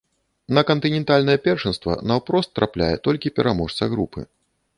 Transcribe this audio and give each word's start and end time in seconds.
На 0.57 0.61
кантынентальнае 0.69 1.35
першынства 1.47 1.99
наўпрост 2.13 2.49
трапляе 2.61 2.91
толькі 3.09 3.35
пераможца 3.37 3.83
групы. 3.95 4.27